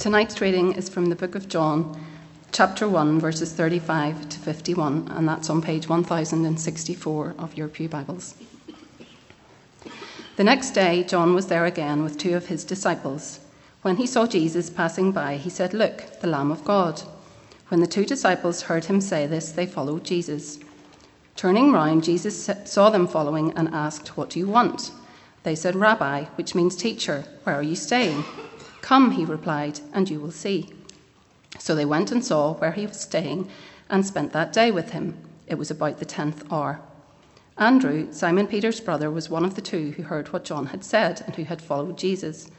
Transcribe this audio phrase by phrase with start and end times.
[0.00, 2.02] Tonight's reading is from the book of John,
[2.52, 8.34] chapter 1, verses 35 to 51, and that's on page 1064 of your Pew Bibles.
[10.36, 13.40] The next day, John was there again with two of his disciples.
[13.82, 17.02] When he saw Jesus passing by, he said, Look, the Lamb of God.
[17.68, 20.60] When the two disciples heard him say this, they followed Jesus.
[21.36, 24.92] Turning round, Jesus saw them following and asked, What do you want?
[25.42, 28.24] They said, Rabbi, which means teacher, where are you staying?
[28.80, 30.70] Come, he replied, and you will see.
[31.58, 33.48] So they went and saw where he was staying
[33.88, 35.16] and spent that day with him.
[35.46, 36.80] It was about the tenth hour.
[37.58, 41.22] Andrew, Simon Peter's brother, was one of the two who heard what John had said
[41.26, 42.50] and who had followed Jesus.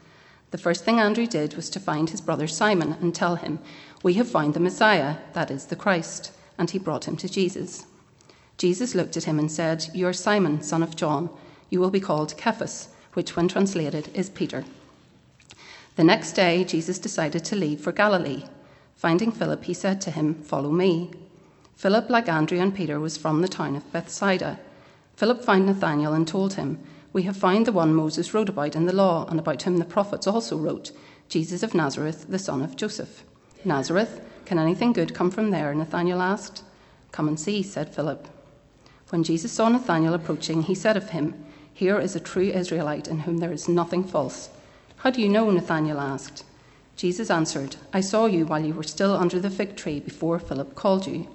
[0.52, 3.58] The first thing Andrew did was to find his brother Simon and tell him,
[4.02, 6.32] We have found the Messiah, that is the Christ.
[6.58, 7.86] And he brought him to Jesus.
[8.58, 11.30] Jesus looked at him and said, You are Simon, son of John.
[11.70, 14.64] You will be called Cephas, which, when translated, is Peter.
[15.96, 18.44] The next day, Jesus decided to leave for Galilee.
[18.94, 21.10] Finding Philip, he said to him, Follow me.
[21.76, 24.58] Philip, like Andrew and Peter, was from the town of Bethsaida.
[25.16, 26.78] Philip found Nathanael and told him,
[27.12, 29.84] We have found the one Moses wrote about in the law, and about whom the
[29.84, 30.92] prophets also wrote,
[31.28, 33.24] Jesus of Nazareth, the son of Joseph.
[33.64, 34.24] Nazareth?
[34.46, 35.74] Can anything good come from there?
[35.74, 36.62] Nathanael asked.
[37.10, 38.28] Come and see, said Philip.
[39.10, 43.20] When Jesus saw Nathanael approaching, he said of him, Here is a true Israelite in
[43.20, 44.48] whom there is nothing false.
[45.02, 45.50] How do you know?
[45.50, 46.44] Nathanael asked.
[46.94, 50.76] Jesus answered, I saw you while you were still under the fig tree before Philip
[50.76, 51.26] called you.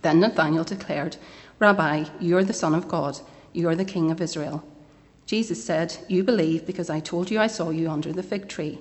[0.00, 1.18] Then Nathanael declared,
[1.58, 3.20] Rabbi, you are the Son of God,
[3.52, 4.64] you are the King of Israel.
[5.26, 8.78] Jesus said, You believe because I told you I saw you under the fig tree.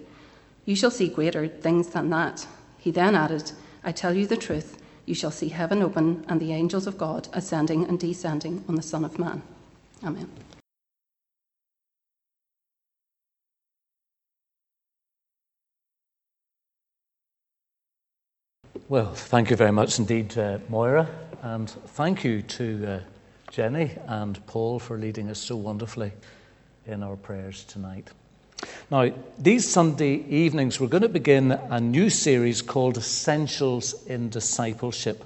[0.64, 2.48] You shall see greater things than that.
[2.78, 3.52] He then added,
[3.84, 7.28] I tell you the truth, you shall see heaven open and the angels of God
[7.34, 9.42] ascending and descending on the Son of Man.
[10.02, 10.30] Amen.
[18.90, 21.10] Well, thank you very much indeed, uh, Moira,
[21.42, 23.00] and thank you to uh,
[23.52, 26.14] Jenny and Paul for leading us so wonderfully
[26.86, 28.12] in our prayers tonight.
[28.90, 35.22] Now, these Sunday evenings, we're going to begin a new series called Essentials in Discipleship.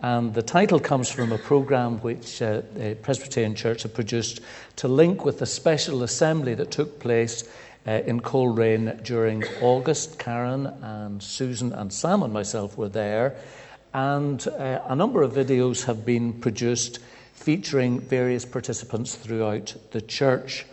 [0.00, 4.40] And the title comes from a program which uh, the Presbyterian Church had produced
[4.76, 7.44] to link with the special assembly that took place
[7.86, 10.18] uh, in Coleraine during August.
[10.18, 13.36] Karen and Susan and Sam and myself were there,
[13.94, 16.98] and uh, a number of videos have been produced
[17.34, 20.66] featuring various participants throughout the church.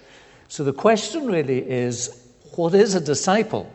[0.47, 3.71] So the question really is what is a disciple?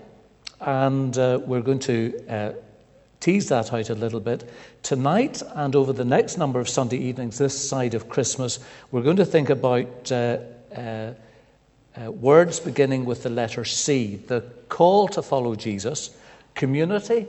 [0.61, 2.53] And uh, we're going to uh,
[3.21, 4.51] tease that out a little bit.
[4.83, 8.59] Tonight and over the next number of Sunday evenings, this side of Christmas,
[8.91, 10.39] we're going to think about uh,
[10.75, 11.13] uh
[12.01, 16.17] uh, words beginning with the letter C, the call to follow Jesus,
[16.55, 17.27] community,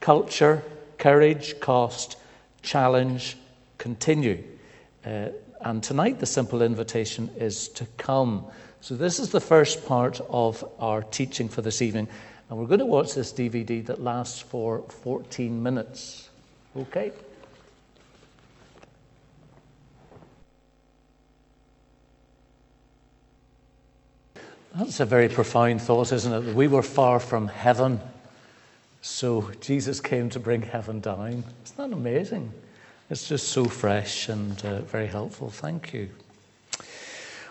[0.00, 0.62] culture,
[0.98, 2.16] courage, cost,
[2.62, 3.36] challenge,
[3.78, 4.42] continue.
[5.04, 5.28] Uh,
[5.62, 8.44] and tonight, the simple invitation is to come.
[8.80, 12.08] So, this is the first part of our teaching for this evening.
[12.48, 16.30] And we're going to watch this DVD that lasts for 14 minutes.
[16.76, 17.12] Okay?
[24.80, 26.54] That's a very profound thought, isn't it?
[26.54, 28.00] We were far from heaven,
[29.02, 31.44] so Jesus came to bring heaven down.
[31.64, 32.50] Isn't that amazing?
[33.10, 35.50] It's just so fresh and uh, very helpful.
[35.50, 36.08] Thank you.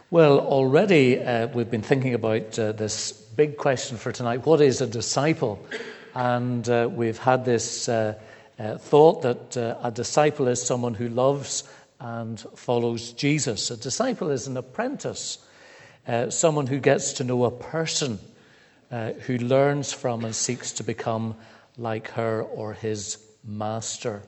[0.10, 4.82] Well, already uh, we've been thinking about uh, this big question for tonight what is
[4.82, 5.64] a disciple?
[6.16, 8.16] And uh, we've had this uh,
[8.58, 11.64] uh, thought that a disciple is someone who loves
[12.00, 13.70] and follows Jesus.
[13.70, 15.38] A disciple is an apprentice
[16.10, 18.18] uh, someone who gets to know a person,
[18.92, 21.36] uh, who learns from and seeks to become
[21.78, 24.24] like her or his master.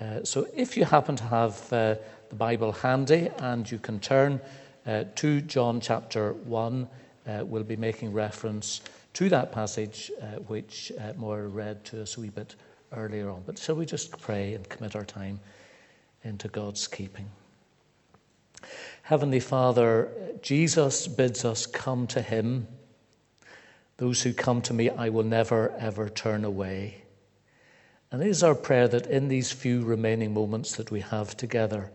[0.00, 1.96] Uh, so if you happen to have uh,
[2.30, 4.40] the Bible handy and you can turn
[4.86, 6.88] uh, to John chapter 1,
[7.26, 8.80] uh, we'll be making reference
[9.12, 10.10] to that passage
[10.46, 12.56] which Moira read to us a wee bit
[12.96, 13.42] earlier on.
[13.44, 15.38] But shall we just pray and commit our time
[16.24, 17.28] into God's keeping?
[19.02, 20.10] Heavenly Father,
[20.42, 22.66] Jesus bids us come to Him.
[23.96, 27.02] Those who come to me, I will never, ever turn away.
[28.10, 31.90] And it is our prayer that in these few remaining moments that we have together,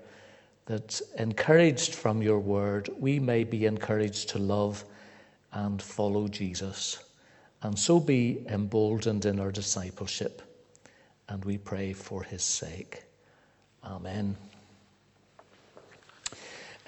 [0.65, 4.83] that encouraged from your word, we may be encouraged to love
[5.51, 7.03] and follow Jesus,
[7.63, 10.41] and so be emboldened in our discipleship.
[11.27, 13.03] And we pray for his sake.
[13.83, 14.35] Amen.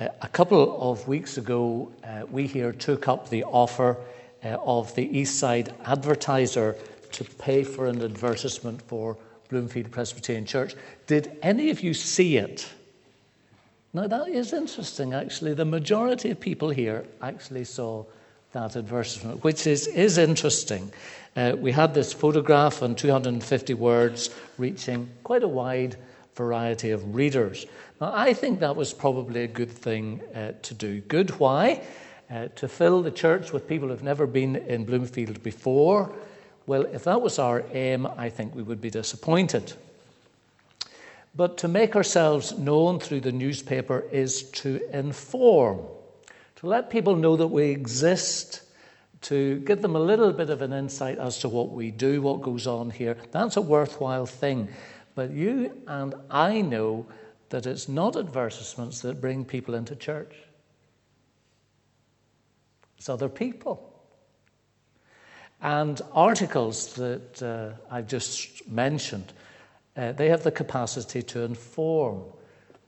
[0.02, 3.98] A couple of weeks ago, uh, we here took up the offer
[4.44, 6.76] uh, of the Eastside Advertiser
[7.12, 9.16] to pay for an advertisement for
[9.50, 10.74] Bloomfield Presbyterian Church.
[11.06, 12.68] Did any of you see it?
[13.94, 15.54] Now, that is interesting, actually.
[15.54, 18.06] The majority of people here actually saw
[18.54, 20.92] that advertisement, which is, is interesting.
[21.36, 25.96] Uh, we had this photograph and 250 words reaching quite a wide
[26.36, 27.68] variety of readers.
[28.02, 31.02] Now, I think that was probably a good thing uh, to do.
[31.02, 31.84] Good, why?
[32.32, 36.12] Uh, to fill the church with people who've never been in Bloomfield before.
[36.66, 39.74] Well, if that was our aim, I think we would be disappointed.
[41.36, 45.82] But to make ourselves known through the newspaper is to inform,
[46.56, 48.64] to let people know that we exist,
[49.22, 52.42] to give them a little bit of an insight as to what we do, what
[52.42, 53.16] goes on here.
[53.30, 54.70] That's a worthwhile thing.
[55.14, 57.06] But you and I know
[57.52, 60.36] that it's not advertisements that bring people into church,
[62.98, 63.88] it's other people.
[65.62, 69.32] And articles that uh, I've just mentioned
[69.96, 72.24] uh, they have the capacity to inform,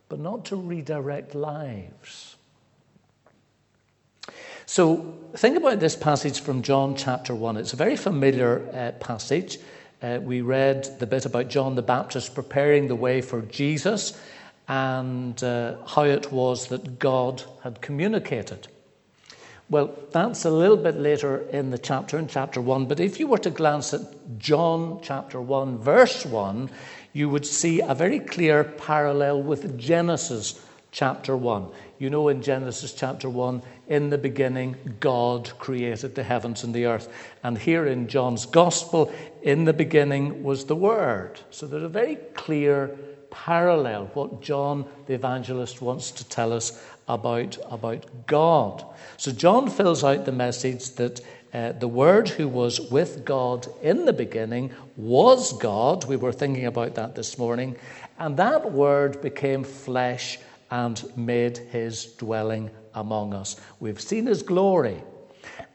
[0.10, 2.36] but not to redirect lives.
[4.66, 7.58] So, think about this passage from John chapter 1.
[7.58, 9.60] It's a very familiar uh, passage.
[10.02, 14.18] Uh, we read the bit about John the Baptist preparing the way for Jesus
[14.68, 18.68] and uh, how it was that God had communicated.
[19.70, 22.86] Well, that's a little bit later in the chapter, in chapter 1.
[22.86, 24.02] But if you were to glance at
[24.38, 26.70] John chapter 1, verse 1,
[27.14, 31.70] you would see a very clear parallel with Genesis chapter 1.
[31.98, 36.86] You know, in Genesis chapter 1, in the beginning, God created the heavens and the
[36.86, 37.08] earth.
[37.44, 41.40] And here in John's Gospel, in the beginning was the Word.
[41.50, 42.96] So there's a very clear
[43.34, 48.86] parallel, what John the evangelist wants to tell us about, about God.
[49.18, 51.20] So John fills out the message that
[51.54, 56.06] uh, the Word who was with God in the beginning was God.
[56.06, 57.76] We were thinking about that this morning.
[58.20, 60.40] And that Word became flesh
[60.72, 63.60] and made his dwelling among us.
[63.80, 65.04] We've seen his glory.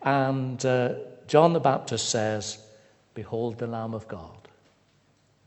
[0.03, 0.95] And uh,
[1.27, 2.59] John the Baptist says,
[3.15, 4.39] Behold the Lamb of God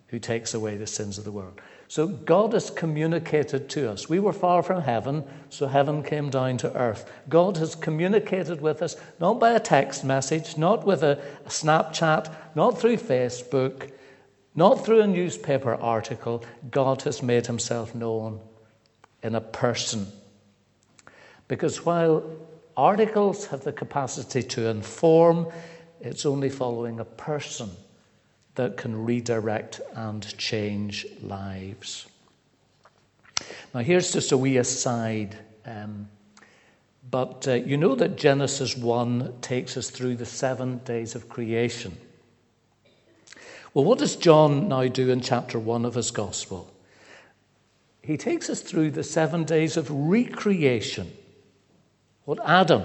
[0.08, 1.60] who takes away the sins of the world.
[1.92, 4.08] So God has communicated to us.
[4.08, 7.04] We were far from heaven, so heaven came down to earth.
[7.28, 12.80] God has communicated with us, not by a text message, not with a, Snapchat, not
[12.80, 13.92] through Facebook,
[14.56, 16.46] not through a newspaper article.
[16.70, 18.40] God has made himself known
[19.22, 20.08] in a person.
[21.50, 22.24] Because while
[22.78, 25.48] articles have the capacity to inform,
[26.00, 27.70] it's only following a person
[28.56, 32.08] that can redirect and change lives.
[33.74, 35.38] Now, here's just a wee aside.
[35.66, 36.08] Um,
[37.10, 41.98] but uh, you know that Genesis 1 takes us through the seven days of creation.
[43.74, 46.72] Well, what does John now do in chapter 1 of his gospel?
[48.02, 51.12] He takes us through the seven days of recreation.
[52.26, 52.84] What Adam,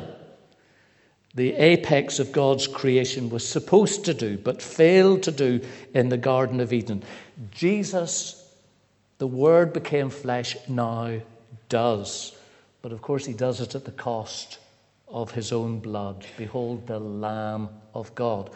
[1.37, 5.61] the apex of God's creation, was supposed to do, but failed to do
[5.95, 7.05] in the Garden of Eden.
[7.51, 8.51] Jesus,
[9.19, 11.21] the Word became flesh, now
[11.69, 12.35] does.
[12.81, 14.59] But of course, he does it at the cost
[15.09, 16.27] of his own blood.
[16.39, 18.51] Behold, the Lamb of God.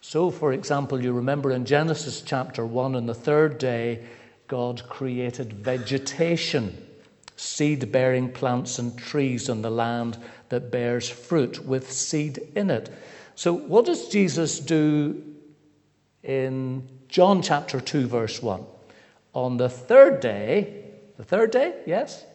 [0.00, 4.04] So, for example, you remember in Genesis chapter 1, on the third day,
[4.48, 6.86] God created vegetation,
[7.36, 10.18] seed bearing plants and trees on the land
[10.52, 12.90] that bears fruit with seed in it.
[13.34, 15.24] So, what does Jesus do
[16.22, 18.62] in John chapter 2, verse 1?
[19.32, 20.84] On the third day,
[21.16, 22.26] the third day, yes?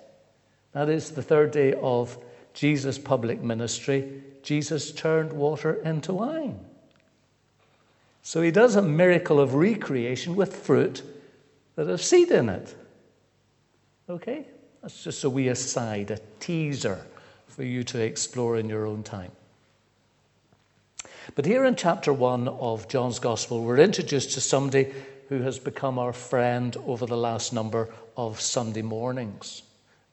[0.71, 2.17] That is the third day of
[2.55, 6.59] Jesus' public ministry, Jesus turned water into wine.
[8.23, 11.03] So he does a miracle of recreation with fruit
[11.75, 12.75] that have seed in it.
[14.09, 14.47] Okay?
[14.81, 17.05] That's just a wee aside, a teaser
[17.57, 19.31] for you to explore in your own time.
[21.33, 24.93] But here in chapter 1 of John's Gospel, we're introduced to somebody
[25.29, 29.63] who has become our friend over the last number of Sunday mornings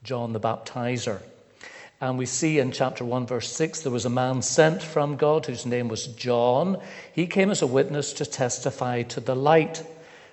[0.03, 1.21] John the Baptizer.
[2.01, 5.45] And we see in chapter 1, verse 6, there was a man sent from God
[5.45, 6.81] whose name was John.
[7.13, 9.85] He came as a witness to testify to the light.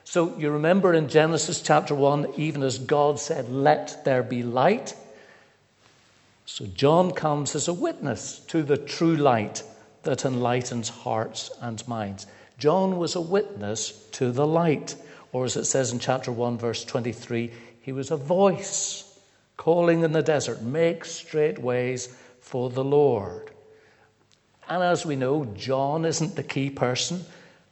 [0.06, 4.96] So you remember in Genesis chapter 1, even as God said, Let there be light,
[6.52, 9.64] so John comes as a witness to the true light
[10.04, 12.28] that enlightens hearts and minds.
[12.58, 14.98] John was a witness to the light,
[15.32, 19.18] or as it says in chapter 1, verse 23, he was a voice
[19.56, 23.50] calling in the desert, Make straight ways for the Lord.
[24.68, 27.24] And as we know, John isn't the key person.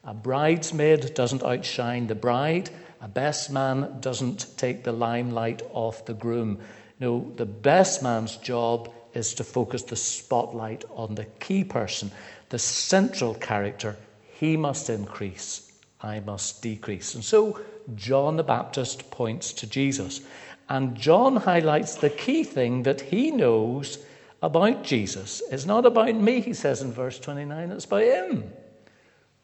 [0.06, 2.70] A bridesmaid doesn't outshine the bride.
[3.02, 6.62] A best man doesn't take the limelight off the groom.
[7.00, 12.12] No, the best man's job is to focus the spotlight on the key person,
[12.50, 13.96] the central character.
[14.34, 17.16] He must increase, I must decrease.
[17.16, 17.60] And so
[17.96, 20.22] John the Baptist points to Jesus.
[20.68, 23.98] And John highlights the key thing that he knows
[24.42, 25.42] about Jesus.
[25.52, 28.54] It's not about me, he says in verse 29, it's about him.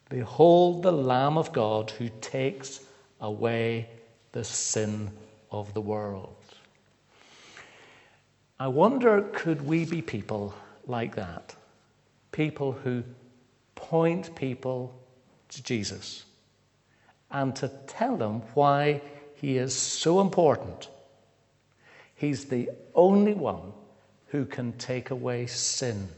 [0.08, 2.80] Behold the Lamb of God who takes
[3.20, 3.88] away
[4.32, 5.10] the sin
[5.50, 6.35] of the world.
[8.58, 10.54] I wonder could we be people
[10.86, 11.54] like that?
[12.32, 13.02] People who
[13.74, 14.94] point people
[15.50, 16.24] to Jesus
[17.30, 19.02] and to tell them why
[19.34, 20.88] he is so important.
[22.14, 23.72] He's the only one
[24.28, 26.08] who can take away sin.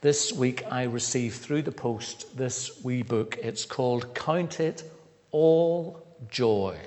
[0.00, 3.38] This week I received through the post this wee book.
[3.42, 4.84] It's called Count It
[5.32, 6.78] All Joy.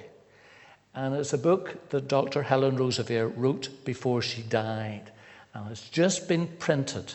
[0.98, 2.42] And it's a book that Dr.
[2.42, 5.12] Helen Roseveare wrote before she died.
[5.54, 7.14] And it's just been printed.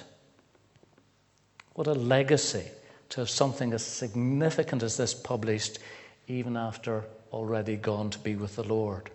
[1.75, 2.69] What a legacy
[3.09, 5.81] to have something as significant as this published,
[6.29, 9.11] even after already gone to be with the Lord.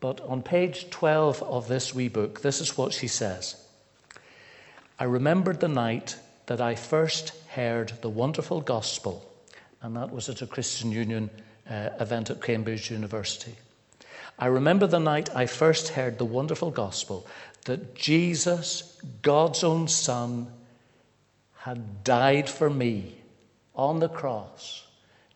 [0.00, 3.64] But on page 12 of this wee book, this is what she says
[4.98, 6.16] I remembered the night
[6.46, 9.24] that I first heard the wonderful gospel,
[9.80, 11.30] and that was at a Christian Union
[11.70, 13.54] uh, event at Cambridge University.
[14.38, 17.26] I remember the night I first heard the wonderful gospel
[17.64, 20.52] that Jesus, God's own Son,
[21.58, 23.18] had died for me
[23.74, 24.86] on the cross,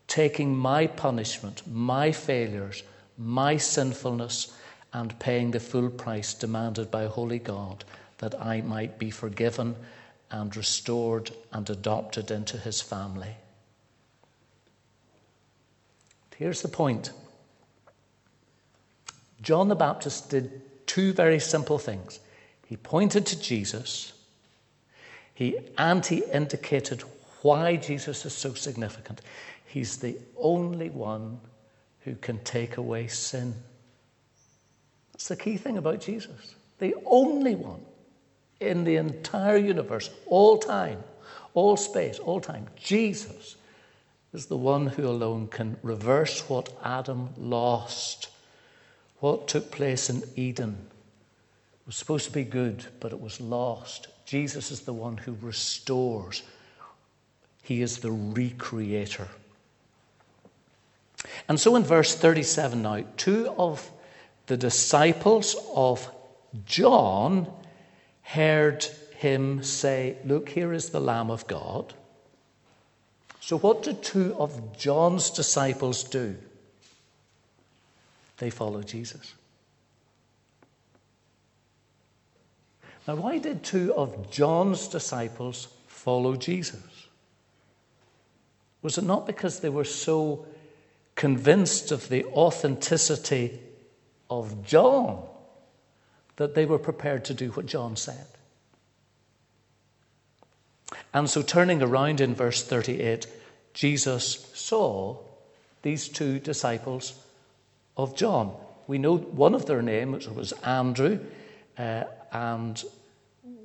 [0.06, 2.84] taking my punishment, my failures,
[3.18, 4.56] my sinfulness,
[4.92, 7.84] and paying the full price demanded by Holy God
[8.18, 9.74] that I might be forgiven
[10.30, 13.36] and restored and adopted into his family.
[16.36, 17.10] Here's the point
[19.42, 22.20] John the Baptist did two very simple things.
[22.66, 24.12] He pointed to Jesus,
[25.34, 25.58] he,
[26.08, 27.02] he indicated
[27.42, 29.20] why Jesus is so significant.
[29.66, 31.40] He's the only one
[32.00, 33.54] who can take away sin.
[35.12, 36.54] That's the key thing about Jesus.
[36.78, 37.80] The only one
[38.60, 41.02] in the entire universe, all time,
[41.54, 42.68] all space, all time.
[42.76, 43.56] Jesus
[44.32, 48.28] is the one who alone can reverse what Adam lost
[49.22, 50.76] what took place in Eden
[51.86, 54.08] was supposed to be good, but it was lost.
[54.26, 56.42] Jesus is the one who restores,
[57.62, 59.28] He is the recreator.
[61.48, 63.88] And so in verse 37 now, two of
[64.46, 66.10] the disciples of
[66.66, 67.46] John
[68.22, 71.94] heard him say, Look, here is the Lamb of God.
[73.38, 76.36] So, what did two of John's disciples do?
[78.38, 79.34] They follow Jesus.
[83.06, 87.08] Now, why did two of John's disciples follow Jesus?
[88.82, 90.46] Was it not because they were so
[91.14, 93.58] convinced of the authenticity
[94.30, 95.24] of John
[96.36, 98.26] that they were prepared to do what John said?
[101.14, 103.26] And so, turning around in verse 38,
[103.74, 105.18] Jesus saw
[105.82, 107.21] these two disciples
[107.96, 108.56] of John.
[108.86, 111.20] We know one of their names was Andrew,
[111.78, 112.82] uh, and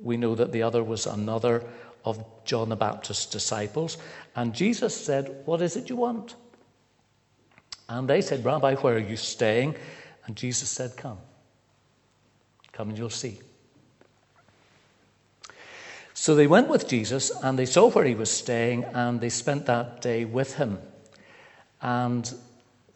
[0.02, 1.64] we know that the other was another
[2.04, 3.98] of John the Baptist's disciples.
[4.36, 6.34] And Jesus said, What is it you want?
[7.88, 9.76] And they said, Rabbi, where are you staying?
[10.26, 11.18] And Jesus said, Come.
[12.72, 13.40] Come and you'll see.
[16.14, 19.66] So they went with Jesus and they saw where he was staying and they spent
[19.66, 20.78] that day with him.
[21.80, 22.32] And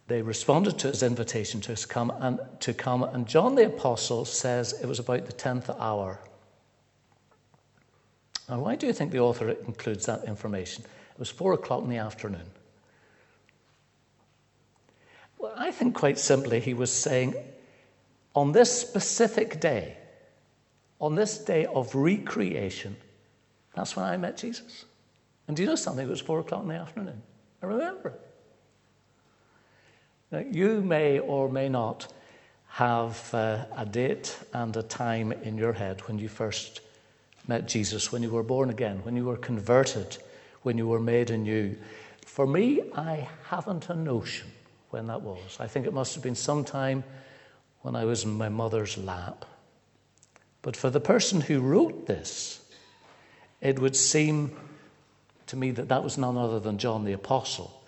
[0.08, 3.02] they responded to his invitation to come and to come.
[3.02, 6.20] And john the apostle says it was about the 10th hour.
[8.48, 10.84] Now why do you think the author includes that information?
[10.84, 12.50] It was four o'clock in the afternoon.
[15.38, 17.34] Well i think quite simply he was saying
[18.34, 19.96] on this specific day
[21.00, 22.96] on this day of recreation
[23.74, 24.84] that's when i met jesus.
[25.48, 26.06] And do you know something?
[26.06, 27.20] It was four o'clock in the afternoon.
[27.62, 28.20] I remember it
[30.32, 32.10] now, you may or may not
[32.68, 36.80] have uh, a date and a time in your head when you first
[37.46, 40.16] met Jesus, when you were born again, when you were converted,
[40.62, 41.76] when you were made anew.
[42.24, 44.50] For me, I haven't a notion
[44.88, 45.58] when that was.
[45.60, 47.04] I think it must have been sometime
[47.82, 49.44] when I was in my mother's lap.
[50.62, 52.64] But for the person who wrote this,
[53.60, 54.56] it would seem
[55.48, 57.81] to me that that was none other than John the Apostle.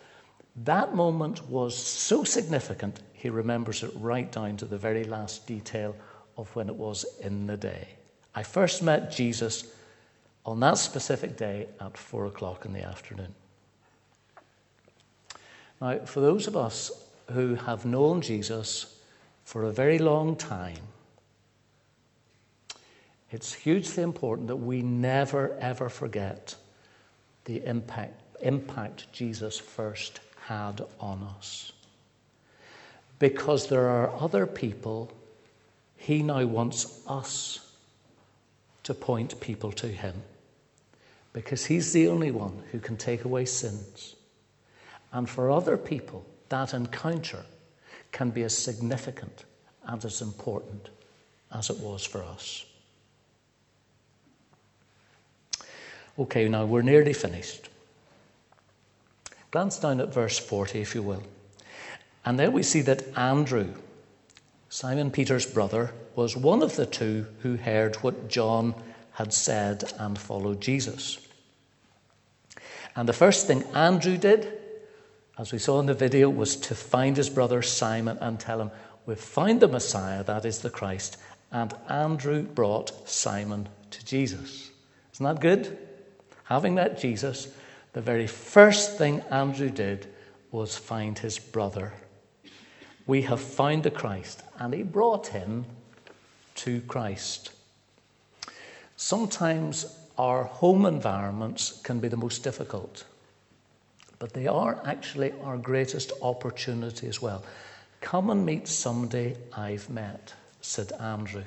[0.57, 5.97] That moment was so significant, he remembers it right down to the very last detail
[6.37, 7.89] of when it was in the day.
[8.35, 9.73] I first met Jesus
[10.47, 13.35] on that specific day at four o'clock in the afternoon.
[15.81, 16.91] Now, for those of us
[17.33, 19.01] who have known Jesus
[19.45, 20.79] for a very long time,
[23.31, 26.55] it's hugely important that we never, ever forget
[27.47, 31.73] the impact, impact Jesus first had on us.
[33.19, 35.11] Because there are other people
[35.97, 37.73] he now wants us
[38.83, 40.23] to point people to him.
[41.33, 44.15] Because he's the only one who can take away sins.
[45.13, 47.45] And for other people, that encounter
[48.13, 49.45] can be as significant
[49.87, 50.91] and as important
[51.53, 52.67] as it was for us.
[56.19, 57.71] Okay, now we're nearly finished.
[59.55, 61.23] Glance down at verse 40, if you will.
[62.25, 63.73] And there we see that Andrew,
[64.69, 68.75] Simon Peter's brother, was one of the two who heard what John
[69.13, 71.25] had said and followed Jesus.
[72.97, 74.59] And the first thing Andrew did,
[75.39, 78.73] as we saw in the video, was to find his brother Simon and tell him,
[79.07, 81.17] We've found the Messiah, that is the Christ.
[81.53, 84.73] And Andrew brought Simon to Jesus.
[85.13, 85.79] Isn't that good?
[86.43, 87.55] Having met Jesus,
[87.95, 90.07] the very first thing Andrew did
[90.51, 91.93] was find his brother.
[93.07, 95.65] We have found the Christ, and he brought him
[96.57, 97.53] to Christ.
[98.97, 103.05] Sometimes our home environments can be the most difficult,
[104.19, 107.45] but they are actually our greatest opportunity as well.
[108.01, 111.45] Come and meet somebody I've met, said Andrew.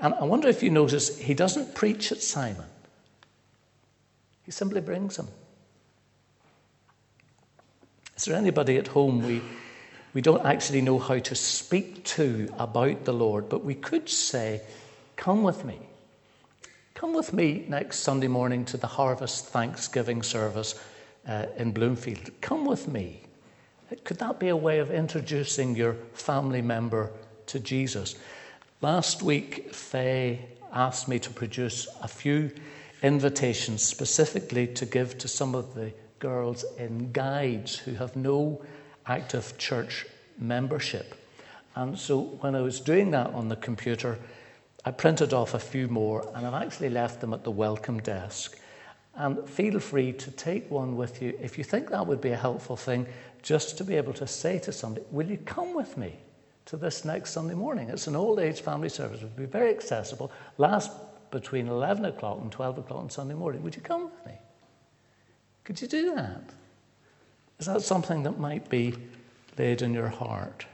[0.00, 2.66] And I wonder if you notice, he doesn't preach at Simon.
[4.44, 5.28] He simply brings them.
[8.16, 9.42] Is there anybody at home we,
[10.12, 14.60] we don't actually know how to speak to about the Lord, but we could say,
[15.16, 15.78] Come with me.
[16.94, 20.80] Come with me next Sunday morning to the Harvest Thanksgiving service
[21.26, 22.30] uh, in Bloomfield.
[22.40, 23.22] Come with me.
[24.04, 27.10] Could that be a way of introducing your family member
[27.46, 28.16] to Jesus?
[28.80, 32.50] Last week, Faye asked me to produce a few
[33.04, 38.64] invitations specifically to give to some of the girls in guides who have no
[39.06, 40.06] active church
[40.38, 41.14] membership.
[41.76, 44.18] And so when I was doing that on the computer,
[44.86, 48.58] I printed off a few more and I've actually left them at the welcome desk.
[49.16, 52.36] And feel free to take one with you if you think that would be a
[52.36, 53.06] helpful thing,
[53.42, 56.16] just to be able to say to somebody, Will you come with me
[56.64, 57.90] to this next Sunday morning?
[57.90, 59.20] It's an old age family service.
[59.20, 60.32] It would be very accessible.
[60.56, 60.90] Last
[61.34, 63.62] between 11 o'clock and 12 o'clock on Sunday morning.
[63.62, 64.32] Would you come with me?
[65.64, 66.42] Could you do that?
[67.58, 68.94] Is that something that might be
[69.58, 70.64] laid in your heart?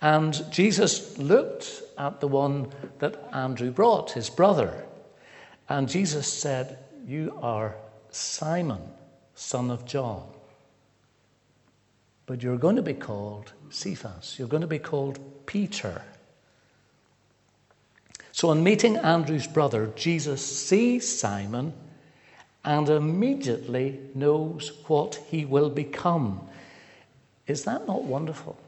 [0.00, 4.84] And Jesus looked at the one that Andrew brought, his brother.
[5.68, 7.76] And Jesus said, You are
[8.10, 8.82] Simon,
[9.34, 10.26] son of John.
[12.26, 14.38] But you're going to be called Cephas.
[14.38, 16.02] You're going to be called Peter.
[18.34, 21.72] So, on meeting Andrew's brother, Jesus sees Simon
[22.64, 26.40] and immediately knows what he will become.
[27.46, 28.58] Is that not wonderful?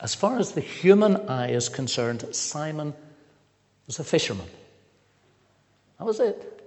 [0.00, 2.92] As far as the human eye is concerned, Simon
[3.86, 4.48] was a fisherman.
[5.98, 6.62] That was it.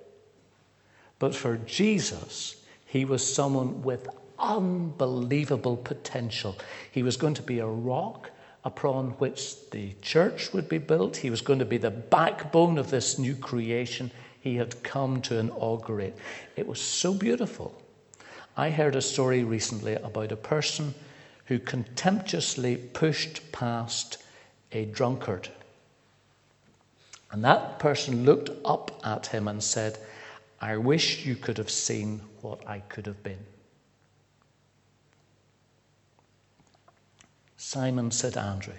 [1.20, 2.56] But for Jesus,
[2.88, 4.08] he was someone with
[4.40, 6.58] unbelievable potential.
[6.92, 8.31] He was going to be a rock
[8.63, 11.17] upon which the church would be built.
[11.17, 15.38] He was going to be the backbone of this new creation he had come to
[15.38, 16.17] inaugurate.
[16.56, 17.80] It was so beautiful.
[18.58, 20.93] I heard a story recently about a person
[21.45, 24.24] who contemptuously pushed past
[24.71, 25.50] a drunkard.
[27.32, 29.97] And that person looked up at him and said,
[30.60, 33.45] I wish you could have seen what I could have been.
[37.72, 38.74] Simon said, Andrew,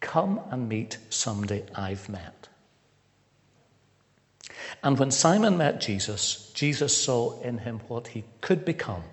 [0.00, 2.48] come and meet somebody I've met.
[4.82, 9.04] And when Simon met Jesus, Jesus saw in him what he could become.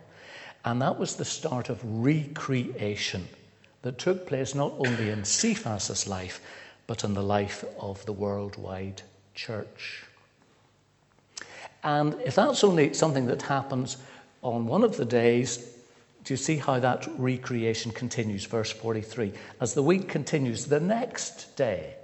[0.65, 3.29] And that was the start of recreation
[3.81, 6.41] that took place not only in Cephas's life,
[6.87, 9.03] but in the life of the worldwide
[9.35, 10.03] church.
[11.81, 13.95] And if that's only something that happens
[14.41, 15.70] on one of the days,
[16.23, 18.45] do you see how that recreation continues?
[18.45, 19.33] Verse 43.
[19.59, 21.95] As the week continues, the next day,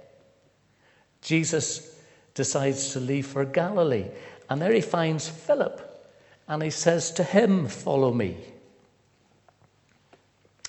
[1.22, 1.96] Jesus
[2.34, 4.06] decides to leave for Galilee.
[4.50, 6.08] And there he finds Philip,
[6.48, 8.36] and he says to him, Follow me.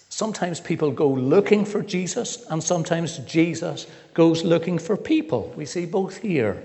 [0.10, 5.54] Sometimes people go looking for Jesus, and sometimes Jesus goes looking for people.
[5.56, 6.62] We see both here.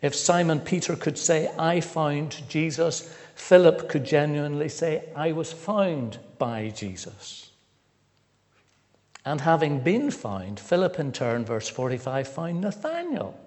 [0.00, 6.18] If Simon Peter could say, I found Jesus, Philip could genuinely say, I was found
[6.38, 7.50] by Jesus.
[9.24, 13.38] And having been found, Philip in turn, verse 45, found Nathanael.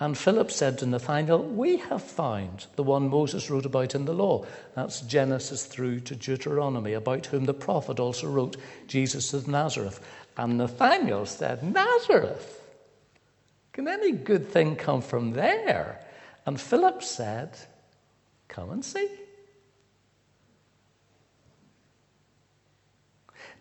[0.00, 4.12] And Philip said to Nathanael, We have found the one Moses wrote about in the
[4.12, 4.44] law.
[4.74, 8.56] That's Genesis through to Deuteronomy, about whom the prophet also wrote,
[8.88, 10.00] Jesus of Nazareth.
[10.36, 12.60] And Nathanael said, Nazareth?
[13.72, 16.04] Can any good thing come from there?
[16.44, 17.56] And Philip said,
[18.52, 19.08] Come and see.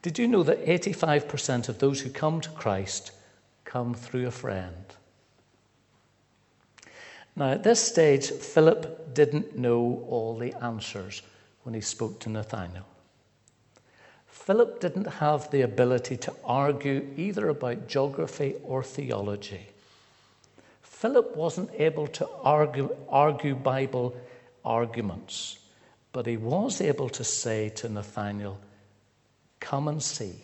[0.02, 3.14] Did you know that 85% of those who come to Christ
[3.64, 4.84] come through a friend?
[7.38, 11.22] Now, at this stage, Philip didn't know all the answers
[11.64, 12.86] when he spoke to Nathanael.
[14.28, 19.68] Philip didn't have the ability to argue either about geography or theology.
[20.82, 24.18] Philip wasn't able to argue, argue Bible
[24.64, 25.60] arguments,
[26.12, 28.60] but he was able to say to Nathanael,
[29.60, 30.36] Come and see.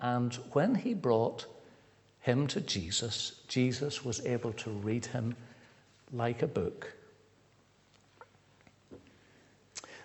[0.00, 1.46] And when he brought
[2.20, 5.34] him to Jesus, Jesus was able to read him
[6.12, 6.94] like a book.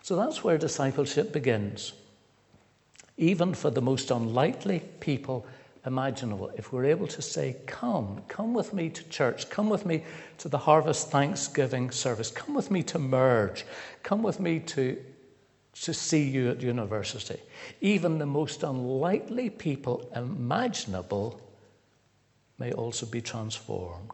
[0.01, 1.93] So that's where discipleship begins.
[3.17, 5.45] Even for the most unlikely people
[5.87, 6.51] imaginable.
[6.55, 10.03] If we're able to say, Come, come with me to church, come with me
[10.39, 13.65] to the Harvest Thanksgiving service, come with me to merge,
[14.03, 15.01] come with me to,
[15.81, 17.39] to see you at university.
[17.81, 21.41] Even the most unlikely people imaginable
[22.59, 24.11] may also be transformed.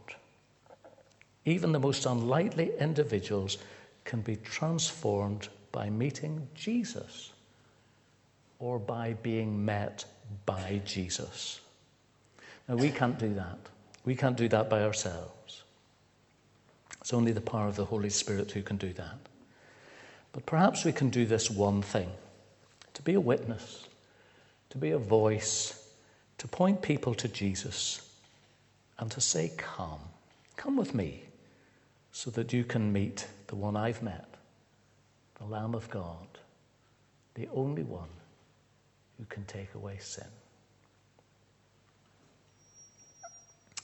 [1.46, 3.58] Even the most unlikely individuals
[4.06, 7.32] can be transformed by meeting Jesus
[8.60, 10.06] or by being met
[10.46, 11.60] by Jesus.
[12.68, 13.60] Now, we can't do that.
[14.06, 15.64] We can't do that by ourselves.
[17.02, 19.18] It's only the power of the Holy Spirit who can do that.
[20.32, 22.10] But perhaps we can do this one thing
[22.94, 23.88] to be a witness,
[24.70, 25.90] to be a voice,
[26.38, 28.10] to point people to Jesus,
[29.00, 30.00] and to say, Come,
[30.56, 31.24] come with me,
[32.12, 34.28] so that you can meet the one I've met,
[35.40, 36.28] the Lamb of God,
[37.36, 38.10] the only one
[39.17, 40.28] who can take away sin.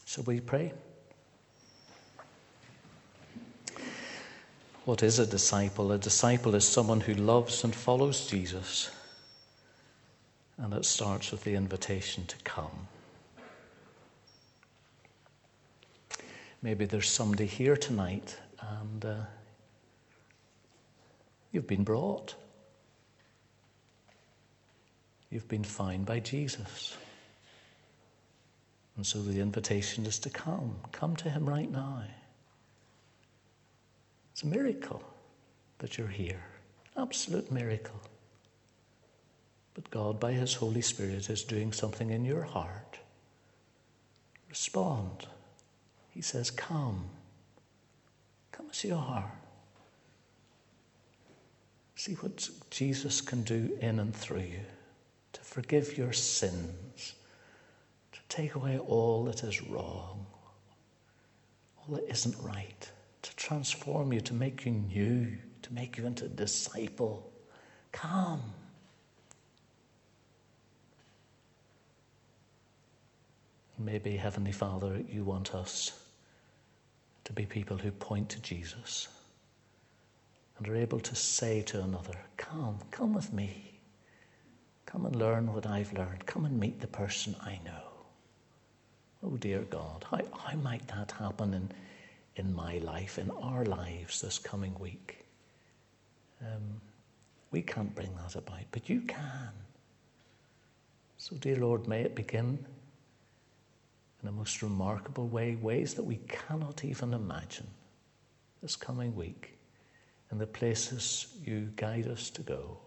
[0.05, 0.73] Shall we pray?
[4.85, 5.91] What is a disciple?
[5.91, 8.89] A disciple is someone who loves and follows Jesus.
[10.57, 12.87] And it starts with the invitation to come.
[16.61, 19.15] Maybe there's somebody here tonight and uh,
[21.51, 22.35] you've been brought.
[25.29, 26.97] You've been found by Jesus.
[28.95, 30.75] And so the invitation is to come.
[30.91, 32.03] Come to Him right now.
[34.31, 35.03] It's a miracle
[35.77, 36.43] that you're here.
[36.97, 37.99] Absolute miracle.
[39.75, 42.99] But God, by His Holy Spirit, is doing something in your heart.
[44.49, 45.27] Respond.
[46.09, 47.05] He says, Come.
[48.51, 49.31] Come as you are.
[51.95, 54.65] See what Jesus can do in and through you
[55.49, 57.15] forgive your sins
[58.11, 60.27] to take away all that is wrong,
[61.77, 62.91] all that isn't right,
[63.23, 67.31] to transform you, to make you new, to make you into a disciple.
[67.91, 68.43] Come.
[73.79, 75.99] Maybe, Heavenly Father, you want us
[77.23, 79.07] to be people who point to Jesus
[80.59, 83.78] and are able to say to another, Come, come with me.
[84.89, 86.25] Come and learn what I've learned.
[86.25, 87.83] Come and meet the person I know.
[89.23, 91.71] Oh, dear God, how, how might that happen in,
[92.37, 95.25] in my life, in our lives this coming week?
[96.41, 96.81] Um,
[97.51, 99.51] we can't bring that about, but you can.
[101.17, 102.65] So, dear Lord, may it begin
[104.23, 107.67] in a most remarkable way, ways that we cannot even imagine
[108.63, 109.55] this coming week,
[110.31, 112.79] in the places you guide us to go.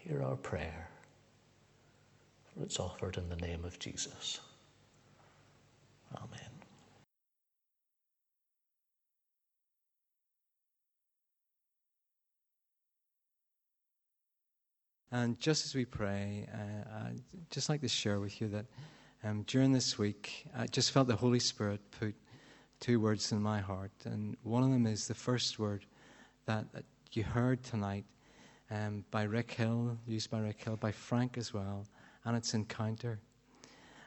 [0.00, 0.88] Hear our prayer,
[2.44, 4.40] for it's offered in the name of Jesus.
[6.16, 6.40] Amen.
[15.12, 18.66] And just as we pray, uh, I'd just like to share with you that
[19.22, 22.14] Um, during this week, I just felt the Holy Spirit put
[22.78, 25.84] two words in my heart, and one of them is the first word
[26.46, 28.06] that, that you heard tonight
[28.70, 31.86] um, by Rick Hill, used by Rick Hill, by Frank as well,
[32.24, 33.18] and it's encounter.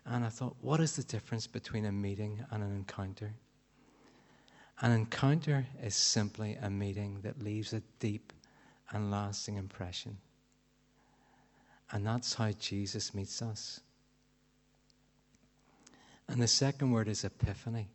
[0.06, 3.34] And I thought, what is the difference between a meeting and an encounter?
[4.82, 8.34] An encounter is simply a meeting that leaves a deep
[8.92, 10.18] and lasting impression.
[11.92, 13.80] And that's how Jesus meets us.
[16.28, 17.90] And the second word is epiphany.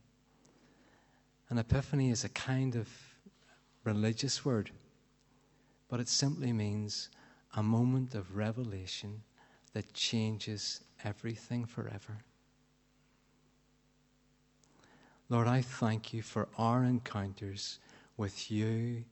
[1.50, 2.88] An epiphany is a kind of
[3.84, 4.70] religious word,
[5.88, 7.08] but it simply means
[7.56, 9.22] a moment of revelation
[9.72, 12.18] that changes everything forever.
[15.30, 17.78] Lord, I thank you for our encounters
[18.16, 19.04] with you,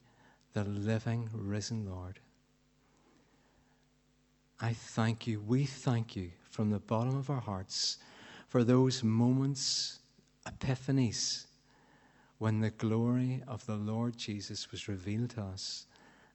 [0.55, 2.21] the living, risen Lord.
[4.61, 7.99] I thank you, we thank you from the bottom of our hearts
[8.49, 9.99] for those moments,
[10.47, 11.47] epiphanies,
[12.39, 15.87] when the glory of the Lord Jesus was revealed to us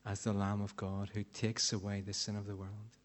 [0.05, 2.97] as the Lamb of God who takes away the sin of the world.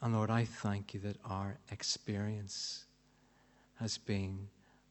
[0.00, 2.86] And Lord, I thank you that our experience
[3.78, 4.48] has been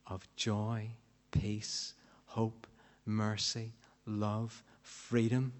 [0.07, 0.89] of joy,
[1.31, 1.93] peace,
[2.25, 2.67] hope,
[3.05, 3.73] mercy,
[4.05, 5.53] love, freedom.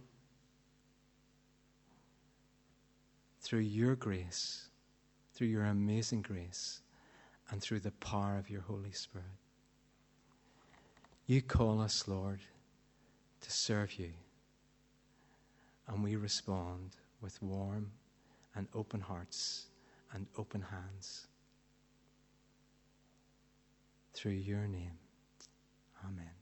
[3.41, 4.69] Through your grace,
[5.33, 6.81] through your amazing grace,
[7.49, 9.25] and through the power of your Holy Spirit.
[11.25, 12.39] You call us, Lord,
[13.41, 14.11] to serve you.
[15.87, 17.91] And we respond with warm
[18.55, 19.65] and open hearts
[20.13, 21.27] and open hands.
[24.13, 24.97] Through your name.
[26.05, 26.40] Amen.